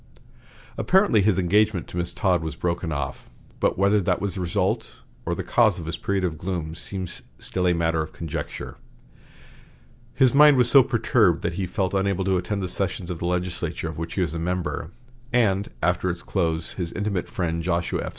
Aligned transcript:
Apparently 0.79 1.21
his 1.21 1.37
engagement 1.37 1.87
to 1.87 1.95
Miss 1.95 2.11
Todd 2.11 2.41
was 2.41 2.55
broken 2.55 2.91
off, 2.91 3.29
but 3.59 3.77
whether 3.77 4.01
that 4.01 4.19
was 4.19 4.33
the 4.33 4.41
result 4.41 5.01
or 5.27 5.35
the 5.35 5.43
cause 5.43 5.77
of 5.77 5.85
his 5.85 5.95
period 5.95 6.23
of 6.23 6.39
gloom 6.39 6.73
seems 6.73 7.21
still 7.37 7.67
a 7.67 7.73
matter 7.75 8.01
of 8.01 8.11
conjecture. 8.11 8.77
His 10.15 10.33
mind 10.33 10.57
was 10.57 10.71
so 10.71 10.81
perturbed 10.81 11.43
that 11.43 11.53
he 11.53 11.67
felt 11.67 11.93
unable 11.93 12.25
to 12.25 12.37
attend 12.37 12.63
the 12.63 12.67
sessions 12.67 13.11
of 13.11 13.19
the 13.19 13.25
legislature 13.25 13.89
of 13.89 13.99
which 13.99 14.15
he 14.15 14.21
was 14.21 14.33
a 14.33 14.39
member; 14.39 14.89
and 15.31 15.69
after 15.83 16.09
its 16.09 16.23
close 16.23 16.71
his 16.73 16.91
intimate 16.93 17.27
friend 17.29 17.61
Joshua 17.61 18.01
F. 18.05 18.09